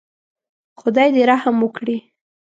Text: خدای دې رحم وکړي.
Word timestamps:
خدای 0.79 1.09
دې 1.15 1.23
رحم 1.31 1.55
وکړي. 1.61 1.97